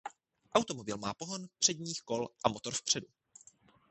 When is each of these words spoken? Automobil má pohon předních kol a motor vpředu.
Automobil 0.53 0.97
má 0.97 1.13
pohon 1.13 1.47
předních 1.59 2.01
kol 2.01 2.27
a 2.43 2.49
motor 2.49 2.73
vpředu. 2.73 3.07